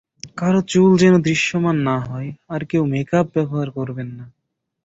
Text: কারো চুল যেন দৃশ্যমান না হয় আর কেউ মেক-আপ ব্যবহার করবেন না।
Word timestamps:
কারো 0.37 0.61
চুল 0.67 0.91
যেন 0.97 1.13
দৃশ্যমান 1.21 1.77
না 1.81 1.97
হয় 1.99 2.29
আর 2.49 2.61
কেউ 2.65 2.83
মেক-আপ 2.85 3.25
ব্যবহার 3.33 3.67
করবেন 3.71 4.09
না। 4.17 4.25